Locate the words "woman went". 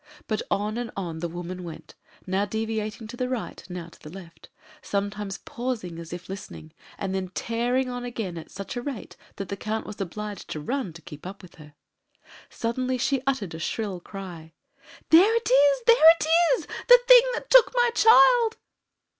1.29-1.93